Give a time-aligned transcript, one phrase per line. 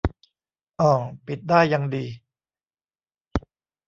[0.81, 0.91] อ่อ
[1.27, 2.05] ปิดได้ ยังดี